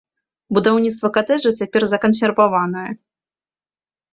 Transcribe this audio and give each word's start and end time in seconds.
Будаўніцтва 0.55 1.11
катэджа 1.17 1.51
цяпер 1.59 1.81
закансерваванае. 1.91 2.87